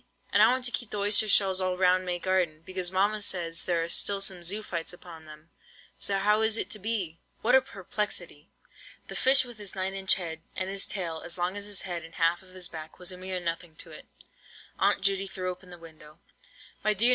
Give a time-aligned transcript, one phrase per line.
[0.33, 3.61] and I want to keep the oyster shells all round may garden, because mamma says
[3.63, 5.49] there are still some zoophytes upon them.
[5.99, 8.49] So how is it to be?" What a perplexity!
[9.09, 12.03] The fish with his nine inch head, and his tail as long as his head
[12.03, 14.07] and half of his back, was a mere nothing to it.
[14.79, 16.17] Aunt Judy threw open the window.
[16.83, 17.09] "My dear No.